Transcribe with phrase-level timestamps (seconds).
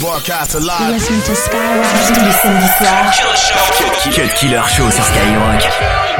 [0.00, 0.94] Broadcast live.
[0.94, 1.84] Listen to Skyrock
[2.14, 3.12] tous les samedis soirs.
[4.14, 6.19] Cut Killer Show sur Skyrock.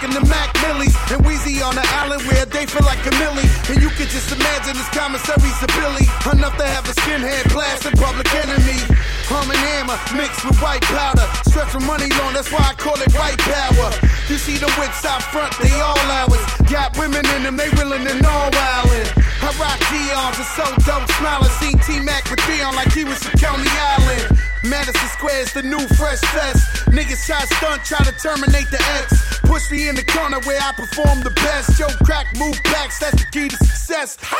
[0.00, 3.44] Packing the Mac Millies and Wheezy on the island where they feel like a millie.
[3.68, 6.08] And you can just imagine this commissary's a Billy.
[6.32, 8.80] Enough to have a skinhead blast in public enemy.
[9.28, 11.28] Arm and hammer mixed with white powder.
[11.44, 13.92] Stretch money long, that's why I call it white power.
[14.32, 16.40] You see the wits out front, they all ours.
[16.64, 19.04] Got women in them, they willing and all wildin'.
[19.44, 21.52] I rock Dion's, it's so dope smiling.
[21.60, 24.49] Seen T-Mac with Dion like he was from Coney Island.
[24.62, 26.86] Madison Square is the new fresh fest.
[26.92, 29.40] Niggas shot stunt, try to terminate the X.
[29.40, 31.78] Push me in the corner where I perform the best.
[31.80, 34.18] Yo, crack, move backs, that's the key to success.
[34.20, 34.36] Ha!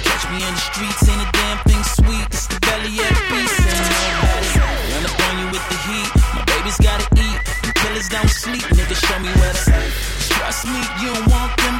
[0.00, 2.24] Catch me in the streets, ain't a damn thing sweet.
[2.32, 6.10] It's the belly of the beast, run up on you with the heat.
[6.32, 8.64] My baby's gotta eat, and killers don't sleep.
[8.72, 11.73] Nigga, show me where to Trust me, you don't want them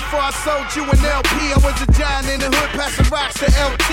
[0.00, 3.36] before I sold you an LP, I was a giant in the hood, passing rocks
[3.40, 3.90] to LT.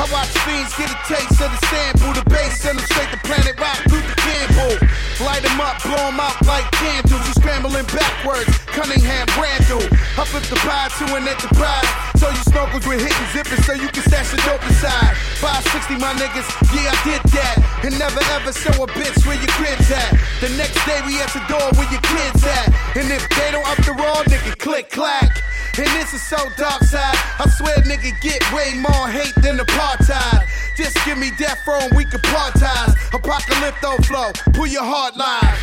[0.00, 3.18] I watch fiends get a taste of the sample, the bass, send them straight to
[3.18, 4.76] Planet Rock Campbell.
[5.24, 7.24] Light them up, blow them out like candles.
[7.26, 9.82] You scrambling backwards, Cunningham Randall.
[10.20, 11.88] I flip the pie to an enterprise.
[12.20, 15.16] So you snorkels with hitting zippers so you can stash the dope inside.
[15.40, 17.56] 560, my niggas, yeah, I did that.
[17.82, 20.12] And never ever show a bitch where your crib's at.
[20.44, 22.68] The next day we at the door where your kids at.
[23.00, 25.40] And if they don't up the roll, nigga, click clack.
[25.78, 27.14] And this is so dark side.
[27.38, 30.42] I swear, nigga, get way more hate than apartheid.
[30.74, 32.94] Just give me death row and we can partize.
[33.14, 34.17] Apocalypto flow,
[34.54, 35.54] pull your heart line.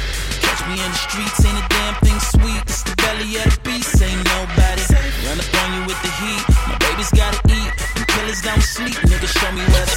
[0.41, 2.61] Catch me in the streets, ain't a damn thing sweet.
[2.63, 4.83] It's the belly of the beast, ain't nobody.
[5.27, 6.43] Run up on you with the heat.
[6.67, 8.95] My baby's gotta eat, and killers don't sleep.
[9.09, 9.87] Nigga, show me where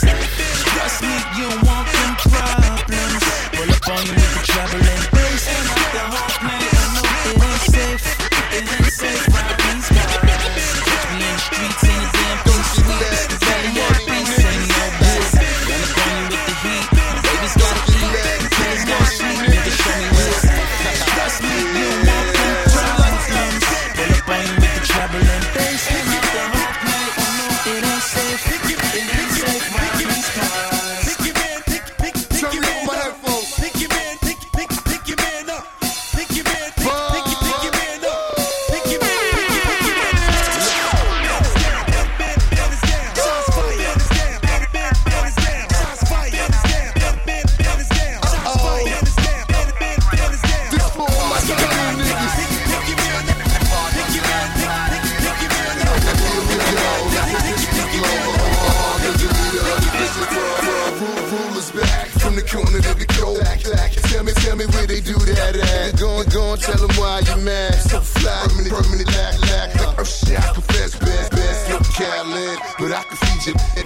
[73.48, 73.77] I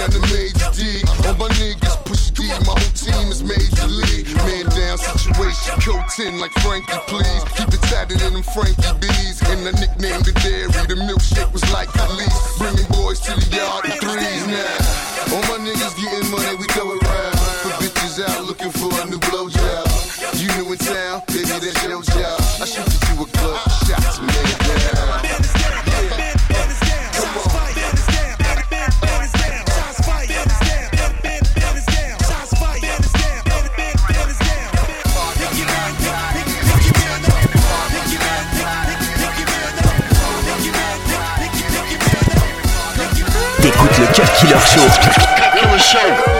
[0.00, 1.04] down the major D.
[1.28, 2.48] All my niggas push D.
[2.64, 4.32] My whole team is major league.
[4.48, 5.76] Man down situation.
[5.84, 7.44] Coat 10 like Frankie, please.
[7.56, 9.42] Keep it tighter than them Frankie B's.
[9.52, 10.72] And I nicknamed the dairy.
[10.88, 12.32] The milkshake was like police.
[12.56, 12.59] Bringing
[44.20, 46.39] le Cut Killer Show.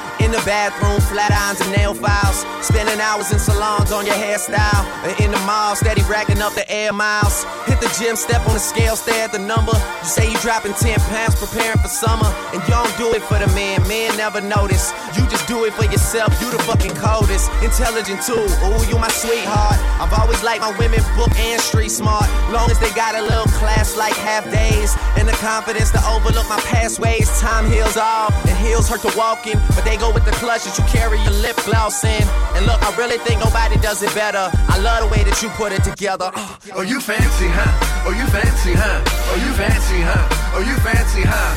[0.31, 2.47] In the bathroom, flat irons and nail files.
[2.63, 4.87] Spending hours in salons on your hairstyle.
[5.03, 7.43] And in the mall, steady racking up the air miles.
[7.67, 9.75] Hit the gym, step on the scale, stare at the number.
[9.75, 12.31] You say you dropping 10 pounds, preparing for summer.
[12.55, 14.95] And you don't do it for the man, men never notice.
[15.19, 17.51] You just do it for yourself, you the fucking coldest.
[17.59, 19.75] Intelligent too, ooh, you my sweetheart.
[19.99, 22.31] I've always liked my women book and street smart.
[22.55, 24.95] Long as they got a little class like half days.
[25.19, 27.27] And the confidence to overlook my past ways.
[27.43, 29.59] Time heals all, and heels hurt to walk in.
[29.75, 32.23] But they go with the clutch that you carry your lip gloss in.
[32.55, 34.49] And look, I really think nobody does it better.
[34.69, 36.31] I love the way that you put it together.
[36.33, 36.77] Uh.
[36.77, 38.05] Oh, you fancy, huh?
[38.05, 39.01] Oh, you fancy, huh?
[39.31, 40.55] Oh, you fancy, huh?
[40.55, 41.51] Oh, you fancy, huh?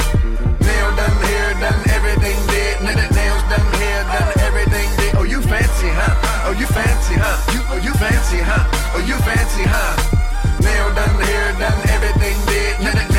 [0.60, 2.74] Nail done, hair done, everything did.
[2.84, 5.12] Nails done, hair done, everything did.
[5.16, 6.48] Oh, you fancy, huh?
[6.48, 7.36] Oh, you fancy, huh?
[7.52, 8.64] You, oh, you fancy, huh?
[8.96, 9.92] Oh, you fancy, huh?
[10.60, 13.13] Nail done, hair done, everything did.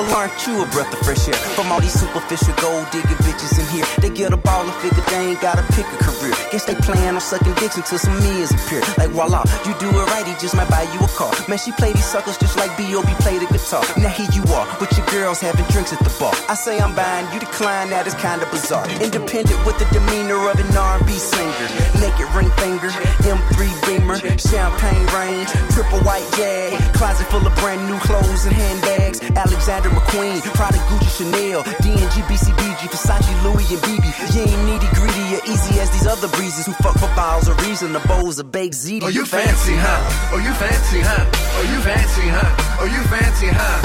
[0.00, 1.34] Well, aren't you a breath of fresh air?
[1.34, 3.84] From all these superficial gold digging bitches in here.
[4.00, 6.19] They get a ball and figure they ain't gotta pick a career.
[6.50, 8.82] Guess they plan on sucking dicks until some meals appear.
[8.98, 11.32] Like voila, you do it right, he just might buy you a car.
[11.48, 13.08] Man, she play these suckers just like B.O.B.
[13.20, 13.84] play the guitar.
[13.96, 16.32] Now here you are, with your girls having drinks at the bar.
[16.48, 18.88] I say I'm buying, you decline, that is kinda bizarre.
[19.00, 21.68] Independent with the demeanor of an R&B singer.
[22.00, 22.90] Naked ring finger,
[23.24, 29.20] M3 Beamer, champagne range, triple white jag, closet full of brand new clothes and handbags.
[29.36, 34.04] Alexander McQueen, Prada, Gucci, Chanel, D&G, BCBG, Versace, Louis, and BB.
[34.34, 37.56] You ain't needy, greedy, or easy as these other breezes who fuck for bottles of
[37.66, 39.02] reason, the bowls of baked ziti.
[39.02, 40.32] Oh, you fancy, huh?
[40.32, 41.24] Oh, you fancy, huh?
[41.56, 42.78] Oh, you fancy, huh?
[42.80, 43.80] Oh, you fancy, huh?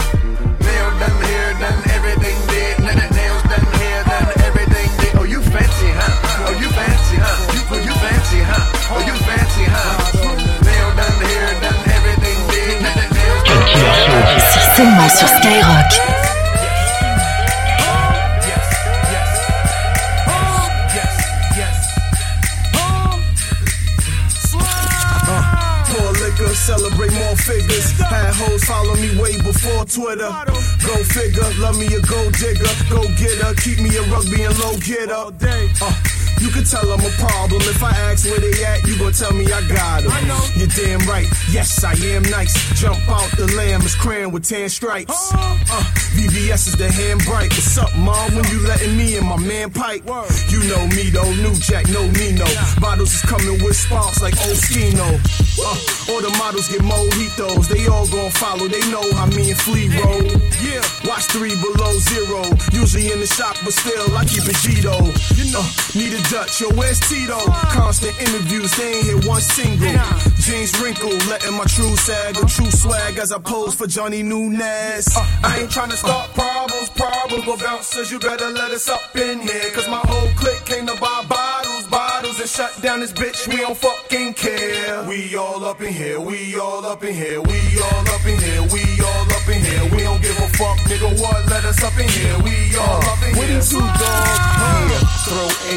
[0.59, 2.79] Nail done, hair done, everything did.
[2.83, 5.15] Nails done, hair done, everything did.
[5.15, 6.47] Oh, you fancy, huh?
[6.47, 7.55] Oh, you fancy, huh?
[7.55, 8.91] You, oh, you fancy, huh?
[8.91, 9.95] Oh, you fancy, huh?
[10.65, 12.83] Nail done, hair done, everything did.
[12.83, 14.39] Nails done, hair done.
[14.51, 16.14] C'est seulement sur Skyrock.
[32.39, 32.75] Digger.
[32.89, 35.31] Go getter, keep me a rugby and low getter.
[35.81, 35.93] Uh,
[36.39, 37.61] you can tell I'm a problem.
[37.61, 40.11] If I ask where they at, you gon' tell me I got them.
[40.55, 41.27] You're damn right.
[41.49, 42.53] Yes, I am nice.
[42.79, 45.31] Jump out the lamb is crayon with tan stripes.
[45.33, 45.83] Uh,
[46.15, 47.51] VVS is the hand bright.
[47.51, 48.35] What's up, mom?
[48.35, 50.03] When you letting me and my man pipe?
[50.49, 52.45] You know me though, new jack, no Nino.
[52.79, 55.19] Bottles is coming with sparks like Oskino.
[55.59, 57.67] Uh, all the models get mojitos.
[57.67, 58.67] They all gon' follow.
[58.67, 60.23] They know how me and Flea roll.
[60.63, 62.43] Yeah, watch three below zero.
[62.71, 64.97] Usually in the shop, but still I keep it Gito.
[65.35, 66.54] You know, need a Dutch.
[66.57, 67.37] Yo, where's Tito?
[67.75, 69.91] Constant interviews, they ain't hit one single.
[70.39, 75.05] Jeans wrinkle, letting my true sag, a true swag as I pose for Johnny Nunez.
[75.43, 78.09] I ain't tryna start problems, problems with bouncers.
[78.09, 81.87] You better let us up in here, cause my whole clique came to buy bottles,
[81.87, 83.49] bottles, and shut down this bitch.
[83.49, 85.03] We don't fucking care.
[85.09, 88.61] We all up in here, we all up in here, we all up in here,
[88.71, 89.83] we all up in here.
[89.91, 91.19] We don't give a fuck, nigga.
[91.19, 91.49] What?
[91.49, 92.37] Let us up in here.
[92.39, 93.61] We all up in here.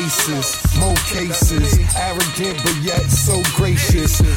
[0.09, 1.79] Throw aces, more cases.
[1.97, 3.88] Arrogant but yet so gracious.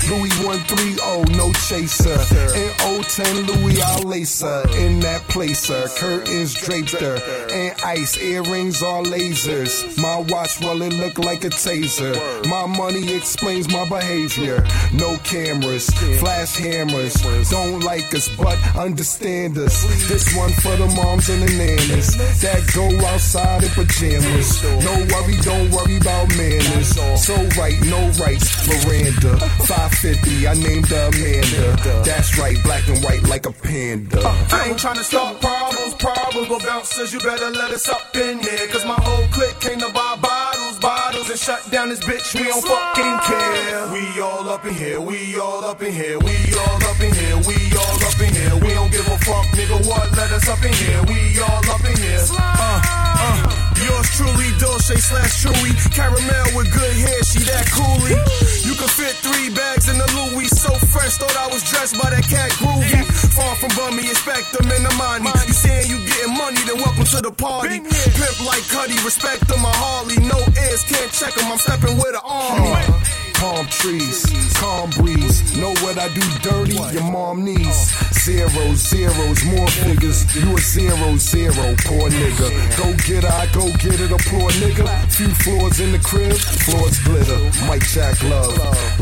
[0.10, 2.20] Louis 130, no chaser.
[2.56, 4.64] In 010, Louis I lace her.
[4.78, 7.18] In that placer, curtains draped her.
[7.52, 9.98] And ice, earrings are lasers.
[10.02, 12.14] My watch, well, it look like a taser.
[12.48, 14.64] My money explains my behavior.
[14.94, 17.14] No cameras, flash hammers.
[17.50, 19.84] Don't like us, but understand us.
[20.08, 24.62] This one for the moms and the nannies that go outside in pajamas.
[24.84, 26.90] No worry, don't worry about manners.
[27.24, 28.52] So right, no rights.
[28.68, 32.04] Miranda, 550, I named her Amanda.
[32.04, 34.20] That's right, black and white like a panda.
[34.52, 37.14] I ain't tryna start problems, problems with bouncers.
[37.14, 38.68] You better let us up in here.
[38.68, 42.44] Cause my whole clique came to buy bottles, bottles, and shut down this bitch, we
[42.48, 43.88] don't fucking care.
[43.94, 47.38] We all up in here, we all up in here, we all up in here,
[47.48, 48.56] we all up in here.
[48.56, 50.12] We don't give a fuck, nigga, what?
[50.18, 52.26] Let us up in here, we all up in here.
[52.32, 53.61] Uh, uh.
[53.86, 55.72] Yours truly, Dolce slash Chewy.
[55.94, 58.18] Caramel with good hair, she that coolie.
[58.66, 60.48] You can fit three bags in the Louis.
[60.48, 63.02] So fresh, thought I was dressed by that cat groovy.
[63.34, 65.32] Far from bummy, expect them in the money.
[65.48, 67.80] You saying you getting money, then welcome to the party.
[67.82, 70.18] Pimp like Cuddy, respect them, my Harley.
[70.22, 74.22] No ears, can't check them, I'm stepping with an army palm trees,
[74.54, 75.58] calm breeze.
[75.58, 76.78] Know what I do dirty?
[76.94, 77.90] Your mom needs
[78.22, 80.20] zeros, zeros, more figures.
[80.36, 82.48] You a zero, zero, poor nigga.
[82.78, 84.86] Go get her, I go get it, a poor nigga.
[85.10, 87.42] Few floors in the crib, floors glitter.
[87.66, 88.54] Mike Jack love,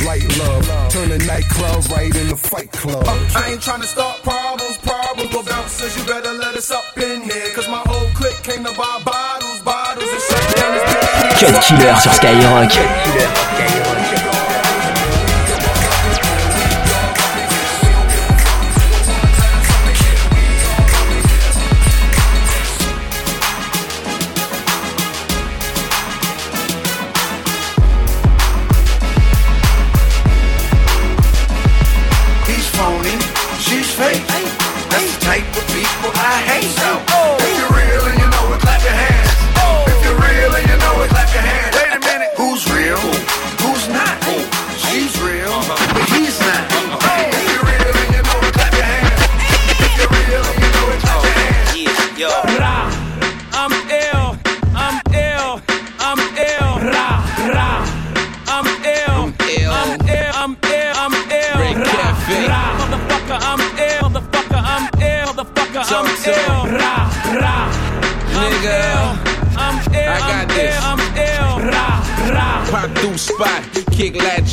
[0.08, 0.64] light love.
[0.90, 3.04] Turn the nightclub right in the fight club.
[3.06, 6.98] Uh, I ain't trying to start problems, problems, but bouncers, you better let us up
[6.98, 7.50] in here.
[7.54, 11.40] Cause my whole clique came to buy bottles, bottles, and shut down this bitch.
[11.40, 12.72] Cut Killer sur Skyrock.
[12.72, 13.49] Cut Killer sur Skyrock.
[35.80, 36.72] people I hate.
[36.76, 37.59] So.
[73.20, 74.49] spot, kick latch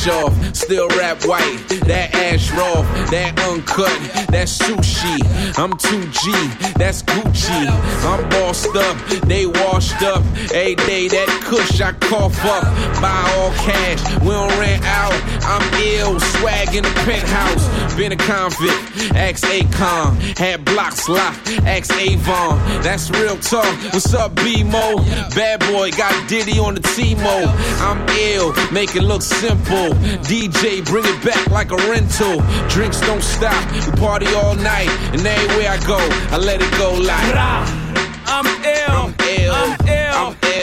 [0.52, 1.58] still rap white.
[1.86, 3.90] That ash raw, that uncut,
[4.30, 5.18] that sushi.
[5.58, 7.66] I'm 2G, that's Gucci.
[8.04, 8.96] I'm bossed up,
[9.26, 10.22] they washed up.
[10.54, 12.64] A day that kush I cough up.
[13.00, 15.14] Buy all cash, we don't rent out.
[15.42, 17.94] I'm ill, swag in the penthouse.
[17.96, 20.38] Been a convict, ex Akon.
[20.38, 22.58] Had blocks locked, ex Avon.
[22.82, 23.66] That's real talk.
[23.92, 24.98] What's up, B-Mo?
[25.34, 27.52] Bad boy got Diddy on the T-Mo.
[27.80, 29.95] I'm ill, make it look simple.
[30.22, 32.42] DJ, bring it back like a rental.
[32.68, 34.90] Drinks don't stop, we party all night.
[35.12, 35.98] And everywhere I go,
[36.34, 37.34] I let it go like.
[38.26, 40.55] I'm ill, I'm ill, I'm ill, I'm ill.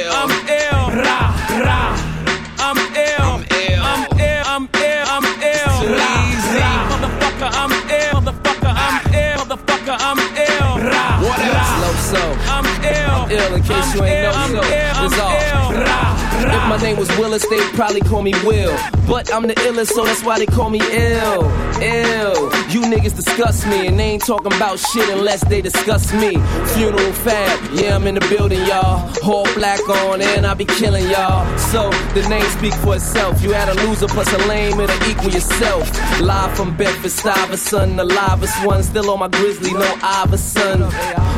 [16.73, 18.75] My name was Willis, they'd probably call me Will.
[19.07, 21.43] But I'm the illest, so that's why they call me ill.
[21.81, 22.49] Ill.
[22.73, 26.31] You niggas disgust me, and they ain't talking about shit unless they discuss me.
[26.73, 29.07] Funeral fab, yeah, I'm in the building, y'all.
[29.23, 31.45] All black on, and I be killing y'all.
[31.59, 33.43] So the name speak for itself.
[33.43, 35.85] You had a loser plus a lame, it'll equal yourself.
[36.21, 38.81] Live from Bedford Stuyvesant, the livest one.
[38.81, 40.79] Still on my grizzly, no Iverson.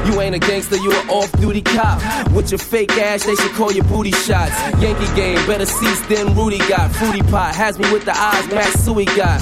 [0.05, 1.99] You ain't a gangster, you an off-duty cop.
[2.31, 4.55] With your fake ass, they should call you booty shots.
[4.79, 6.91] Yankee game, better seats than Rudy got.
[6.91, 9.41] Fruity pot has me with the eyes Matsui got.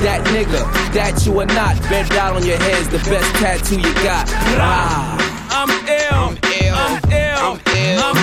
[0.00, 1.80] That nigga, that you are not.
[1.90, 4.30] Bent down on your head's the best tattoo you got.
[4.56, 5.18] Rah.
[5.50, 8.19] I'm ill, I'm ill, I'm ill, I'm ill, I'm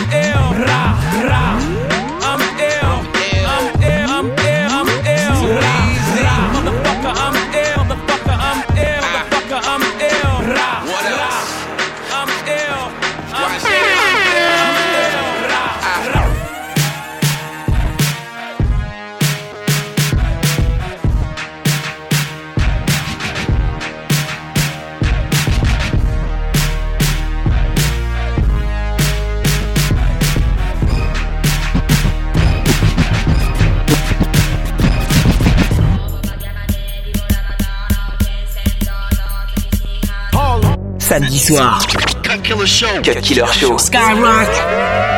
[41.07, 41.79] samedi soir.
[42.23, 43.01] Cut Killer Show.
[43.01, 43.77] Cut Killer Show.
[43.77, 45.16] Skyrock.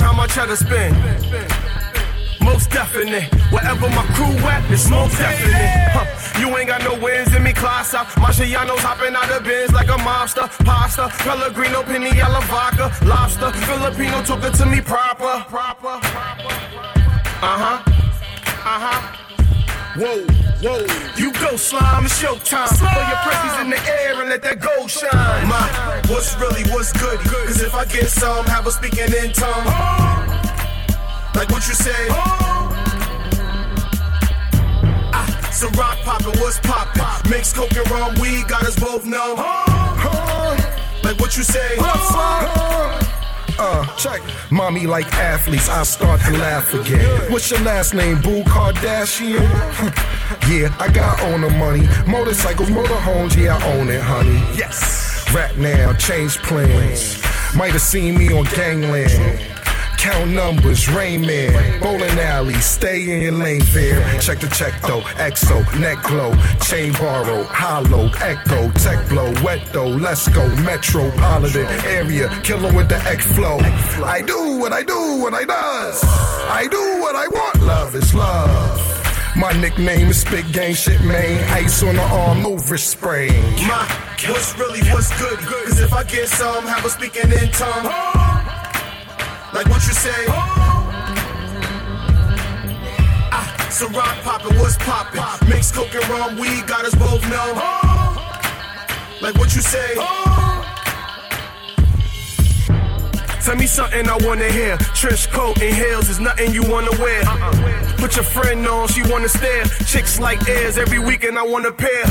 [0.00, 0.94] How much I to spend.
[2.40, 3.32] Most definite.
[3.52, 5.92] Wherever my crew at, it's most definite.
[5.92, 6.40] Huh.
[6.40, 8.06] You ain't got no wins in me, class out.
[8.16, 10.48] Marciano's hopping out of bins like a mobster.
[10.64, 11.82] Pasta, Pellegrino,
[12.14, 13.50] yellow vodka, lobster.
[13.66, 15.44] Filipino took it to me proper.
[15.48, 16.00] Proper.
[17.40, 17.82] Uh huh.
[18.64, 19.18] Uh huh.
[19.98, 20.84] Whoa, whoa.
[21.16, 22.68] You go slime, it's showtime.
[22.78, 25.48] Throw your presses in the air and let that gold shine.
[25.48, 27.18] My, what's really, what's good?
[27.20, 29.66] Cause if I get some, have a speaking in tongue.
[31.34, 32.08] Like what you say.
[35.12, 37.30] Ah, some rock poppin', what's poppin'?
[37.30, 39.36] Mix coke and rum, weed got us both numb.
[41.04, 41.76] Like what you say.
[41.78, 43.00] Oh.
[43.60, 44.22] Uh, check.
[44.52, 47.30] Mommy like athletes, I start to laugh again.
[47.32, 50.17] What's your last name, Boo Kardashian?
[50.48, 51.86] Yeah, I got owner money.
[52.06, 54.38] Motorcycles, motorhomes, yeah, I own it, honey.
[54.56, 55.30] Yes.
[55.34, 57.22] Rap now, change plans.
[57.54, 59.40] Might have seen me on Gangland.
[59.98, 64.00] Count numbers, Rain Man, bowling alley, stay in your lane fair.
[64.20, 66.32] Check the check though, EXO, neck glow,
[66.62, 72.98] chain borrow, hollow, echo, tech blow, wet though, let's go, metropolitan area, killer with the
[73.08, 73.58] X flow.
[74.04, 76.00] I do what I do, what I does.
[76.04, 78.97] I do what I want, love is love.
[79.36, 81.44] My nickname is Big Gang Shit, man.
[81.52, 83.32] Ice on the arm, no wrist sprain.
[83.66, 83.86] My,
[84.28, 85.38] what's really, what's good?
[85.38, 87.84] Cause if I get some, have a speaking in tongue.
[89.54, 90.24] Like what you say.
[93.30, 95.48] Ah, some rock poppin', what's poppin'?
[95.48, 97.56] Mix coke and rum, we got us both numb.
[99.20, 99.94] Like what you say.
[103.44, 104.76] Tell me something I wanna hear.
[104.94, 107.22] Trench coat and heels is nothing you wanna wear.
[107.98, 109.64] Put your friend on, she wanna stare.
[109.86, 112.04] Chicks like airs every weekend I wanna pair.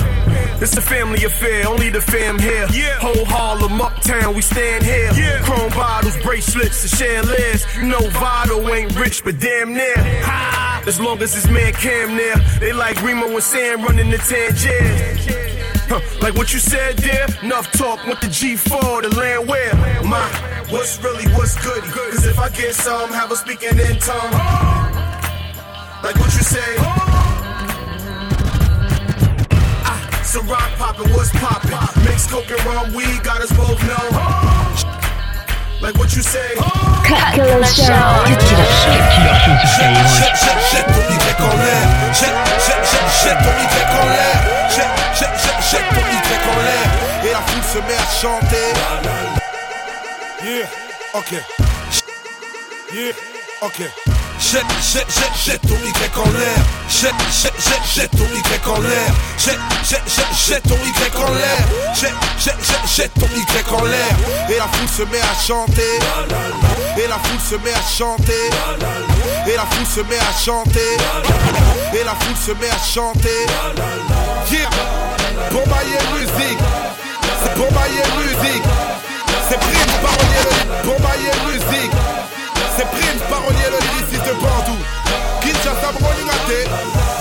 [0.62, 2.68] It's a family affair, only the fam here.
[2.74, 3.00] Yeah.
[3.00, 5.12] Whole Harlem, uptown, we stand here.
[5.14, 5.42] Yeah.
[5.44, 7.66] Chrome bottles, bracelets, and chandeliers.
[7.82, 9.98] No Vado ain't rich, but damn near.
[10.24, 10.84] Ha!
[10.86, 15.58] As long as this man Cam there, they like Remo and Sam running the Tangier.
[15.90, 19.74] Huh, like what you said there, enough talk with the G4, the land where
[20.04, 20.26] my
[20.70, 21.84] what's really what's good.
[21.84, 24.87] Cause if I get some, have a speaking in tongue.
[26.08, 26.72] Like what you say.
[29.84, 31.76] Ah, some rock poppin', what's poppin'?
[32.06, 34.16] Mix coke and rum, weed got us both numb.
[35.82, 36.56] Like what you say.
[37.04, 37.92] Cut Killer Show.
[38.24, 38.96] Cut Killer Show.
[38.96, 40.64] Cut Killer Show sur Skyrock.
[40.72, 41.84] Jette ton Y en l'air.
[42.16, 44.40] Jette, jette, jette, jette ton Y en l'air.
[44.72, 46.88] Jette, jette, jette, jette ton Y en l'air.
[47.26, 48.68] Et la foule se met à chanter.
[50.42, 50.68] Yeah,
[51.14, 51.32] ok.
[52.94, 53.12] Yeah,
[53.62, 54.07] ok.
[54.50, 56.56] Jette, jette, jette, jette ton Y en l'air.
[56.88, 59.12] Jette, jette, jette, jette ton Y en l'air.
[59.38, 61.58] Jette, jette, jette, jette ton Y en l'air.
[61.94, 64.16] Jette, jette, jette, jette ton Y en l'air.
[64.50, 66.00] Et la foule se met à chanter.
[66.96, 68.50] Et la foule se met à chanter.
[69.48, 70.98] Et la foule se met à chanter.
[71.94, 73.48] Et la foule se met à chanter.
[74.50, 74.70] Yeah,
[75.52, 76.60] Bombayer musique.
[77.58, 78.64] Bombayer musique.
[79.50, 81.92] C'est Prince Parolier Bombayer musique.
[82.78, 84.97] C'est Prince Parolier le lyriciste de Bandou.
[85.42, 86.28] Kinshasa Rolling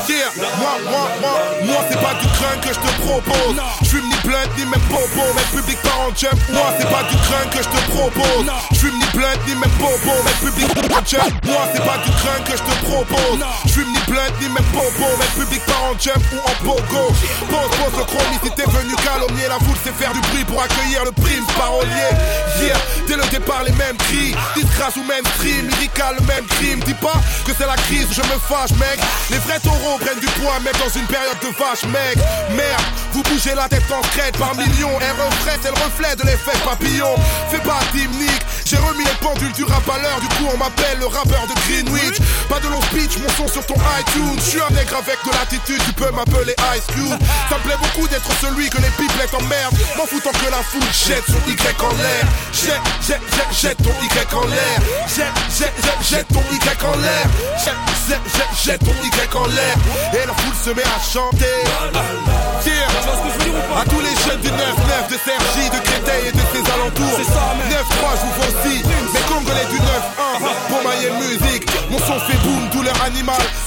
[0.08, 3.58] Yeah, moi, moi, moi, moi c'est pas du crâne que je te propose.
[3.82, 6.38] Je fume ni blunt ni même popo, mais public part en jump.
[6.52, 8.46] Moi c'est pas du crâne que je te propose.
[8.70, 11.34] Je fume ni blunt ni même popo, mais public part en jump.
[11.44, 13.42] Moi c'est pas du crâne que je te propose.
[13.66, 17.10] Je fume ni blunt ni même popo, mais public part en jump ou en pogo.
[17.50, 20.62] Pose, pose le chromie si t'es venu calomnier la foule, c'est faire du bruit pour
[20.62, 22.14] accueillir le prime parolier.
[22.62, 26.80] Yeah, dès le départ les mêmes cris, disgrâce ou même stream, lyrical le même crime.
[26.86, 28.98] Dis pas que c'est la je me fâche mec.
[29.30, 32.18] Les vrais taureaux prennent du poids mec dans une période de vache mec.
[32.50, 34.98] Merde, vous bougez la tête en crête par millions.
[35.00, 37.14] Et reflet, c'est le reflet de l'effet papillon.
[37.50, 40.98] Fais pas Nick, j'ai remis les pendules du rap à l'heure, du coup on m'appelle
[40.98, 42.18] le rappeur de Greenwich.
[42.48, 44.38] Pas de long speech, mon son sur ton iTunes.
[44.38, 47.14] Je suis un nègre avec de l'attitude, tu peux m'appeler Ice Cube.
[47.48, 49.78] Ça me plaît beaucoup d'être celui que les pipelettes emmerdent.
[49.96, 52.26] M'en foutant que la foule jette son Y en l'air.
[52.52, 54.78] Jette, jette, jette, jette ton Y en l'air.
[55.06, 57.26] Jette, jette, jette, jette ton Y en l'air.
[57.62, 57.74] Jette,
[58.08, 59.76] jette, jette, ton Y en l'air.
[60.12, 61.46] Et la foule se met à chanter.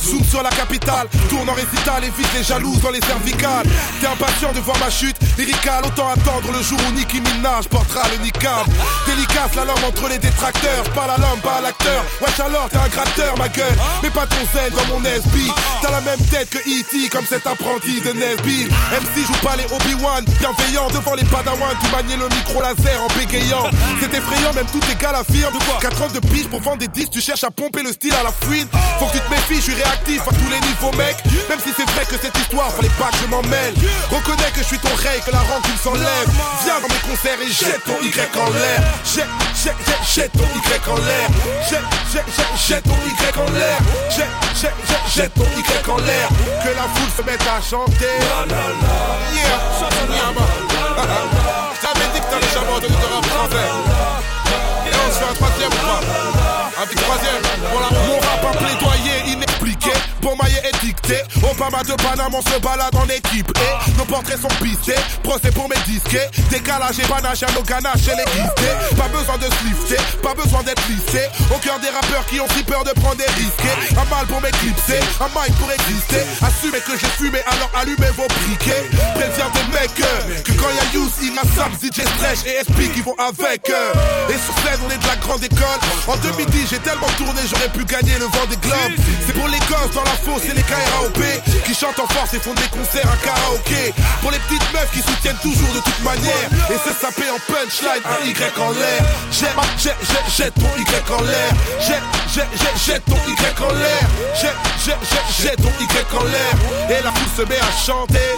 [0.09, 3.67] Zoom sur la capitale, tourne en récital et vise les jalouses dans les cervicales.
[4.01, 8.01] T'es impatient de voir ma chute lyricale, autant attendre le jour où Nicki Minaj portera
[8.09, 8.65] le niqab.
[9.05, 12.03] Délicace la langue entre les détracteurs, pas la langue, pas l'acteur.
[12.21, 15.51] Wesh alors, t'es un gratteur, ma gueule, mais pas ton zen dans mon SB.
[15.81, 17.09] T'as la même tête que E.T.
[17.09, 18.67] comme cet apprenti de Nesbill.
[18.67, 21.77] MC joue pas les Obi-Wan, bienveillant devant les Padawans.
[21.83, 23.69] Tu maniais le micro laser en bégayant.
[24.01, 25.53] C'est effrayant, même tout est gars l'affirme.
[25.81, 28.23] 4 ans de pige pour vendre des disques, tu cherches à pomper le style à
[28.23, 28.67] la fouine.
[28.99, 31.17] Faut que tu te méfies, je suis réactif à tous les niveaux, mec.
[31.49, 33.73] Même si c'est vrai que cette histoire, fallait pas que je m'en mêle.
[34.09, 36.29] Reconnais que je suis ton rey, que la rancune s'enlève.
[36.63, 38.79] Viens dans mes concerts et jette ton Y en l'air.
[39.03, 41.27] Jette, jette, jette, jette ton Y en l'air.
[41.69, 43.77] Jette, jette, jette, jette ton Y en l'air.
[44.09, 46.29] Jette, jette, jette, jette ton Y en l'air.
[46.63, 48.15] Que la foule se mette à chanter.
[51.81, 53.69] T'avais dit que t'allais jamais entendu de rap français.
[54.85, 56.01] Et on se fait un troisième ou pas
[56.81, 57.41] Un petit troisième.
[57.71, 58.88] Mon rap un plaidoyer
[59.85, 59.91] inexpliqué.
[60.21, 61.21] Pour mailler dicté.
[61.49, 63.51] Obama de Paname, on se balade en équipe.
[63.57, 64.95] Et nos portraits sont pistés.
[65.23, 66.17] Procès pour mes disques.
[66.49, 68.73] Décalage et panache à nos ganaches les guistés.
[68.97, 71.25] Pas besoin de se lifter, pas besoin d'être lissé.
[71.53, 73.69] Au cœur des rappeurs qui ont si peur de prendre des risques.
[73.91, 76.21] Un mal pour m'éclipser, un mic pour exister.
[76.41, 78.89] Assumez que j'ai fumé, alors allumez vos briquets.
[79.15, 82.91] Préviens des mecs euh, que quand y'a Youth, il a Sam, DJ Stretch et SP
[82.93, 83.69] qui vont avec.
[83.69, 84.29] euh.
[84.29, 85.79] Et sur scène, on est de la grande école.
[86.07, 88.95] En 2010, j'ai tellement tourné, j'aurais pu gagner le vent des globes.
[89.25, 91.21] C'est pour les gosses dans la fosse et les KRAOP
[91.65, 93.93] qui chantent en force et font des concerts à karaoké.
[94.21, 96.49] Pour les petites meufs qui soutiennent toujours de toute manière.
[96.69, 99.01] Et se saper en punchline, un Y en l'air.
[99.31, 101.51] Jette, jette, jette, jette ton Y en l'air.
[101.79, 102.03] Jette,
[102.33, 104.03] jette, jette, jette ton Y en l'air.
[104.33, 105.85] Jette, jette, jette, jette ton Y
[106.17, 106.53] en l'air.
[106.89, 108.29] Et la foule se met à chanter.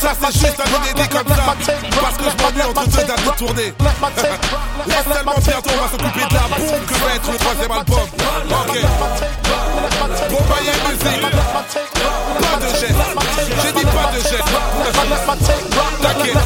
[0.00, 1.54] Ça c'est juste un inédit comme ça
[2.00, 3.74] Parce que je m'ennuie entre deux dates de tournée
[4.86, 8.08] Laisse tellement bientôt on va s'occuper de la bombe Que va être le troisième album
[8.50, 8.76] Ok
[10.30, 11.22] Bombayer musique
[12.40, 13.02] Pas de geste
[13.62, 14.50] J'ai dit pas de geste
[16.02, 16.38] T'inquiète